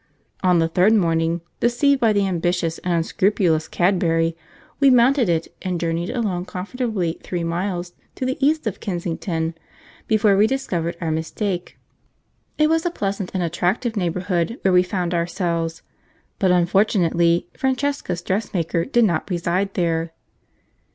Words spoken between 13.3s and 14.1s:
and attractive